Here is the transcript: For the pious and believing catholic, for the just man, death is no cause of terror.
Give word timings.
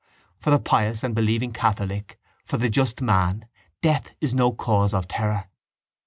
For 0.39 0.49
the 0.49 0.57
pious 0.57 1.03
and 1.03 1.13
believing 1.13 1.53
catholic, 1.53 2.17
for 2.43 2.57
the 2.57 2.69
just 2.71 3.03
man, 3.03 3.45
death 3.83 4.15
is 4.19 4.33
no 4.33 4.51
cause 4.51 4.95
of 4.95 5.07
terror. 5.07 5.45